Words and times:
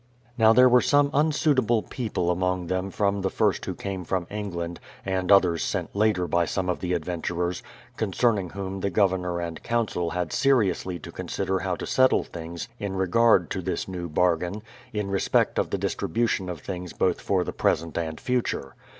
Now 0.35 0.51
there 0.51 0.67
were 0.67 0.81
some 0.81 1.11
unsuitable 1.13 1.83
people 1.83 2.31
among 2.31 2.65
them 2.65 2.89
from 2.89 3.21
the 3.21 3.29
first 3.29 3.63
who 3.65 3.75
came 3.75 4.03
from 4.03 4.25
England, 4.31 4.79
and 5.05 5.31
others 5.31 5.63
sent 5.63 5.95
later 5.95 6.27
by 6.27 6.45
some 6.45 6.69
of 6.69 6.79
the 6.79 6.93
adventurers, 6.93 7.61
concerning 7.97 8.49
whom 8.49 8.79
the 8.79 8.89
Governor 8.89 9.39
and 9.39 9.61
Council 9.61 10.09
had 10.09 10.33
seriously 10.33 10.97
to 10.97 11.11
consider 11.11 11.59
how 11.59 11.75
to 11.75 11.85
settle 11.85 12.23
things 12.23 12.67
in 12.79 12.95
regard 12.95 13.51
to 13.51 13.61
this 13.61 13.87
new 13.87 14.09
bargain, 14.09 14.63
in 14.91 15.11
respect 15.11 15.59
of 15.59 15.69
the 15.69 15.77
distribution 15.77 16.49
of 16.49 16.61
things 16.61 16.93
both 16.93 17.21
for 17.21 17.43
the 17.43 17.53
present 17.53 17.95
and 17.95 18.19
future. 18.19 18.73